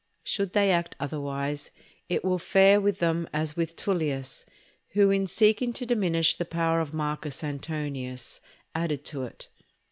[0.23, 1.69] Should they act otherwise,
[2.09, 4.47] it will fare with them as with Tullius,
[4.93, 8.41] who, in seeking to diminish the power of Marcus Antonius,
[8.73, 9.49] added to it.